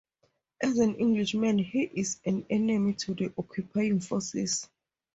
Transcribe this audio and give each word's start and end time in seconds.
As 0.63 0.79
an 0.79 0.95
Englishman, 0.95 1.59
he 1.59 1.83
is 1.83 2.19
an 2.25 2.47
enemy 2.49 2.93
to 2.95 3.13
the 3.13 3.31
occupying 3.37 3.99
forces. 3.99 4.67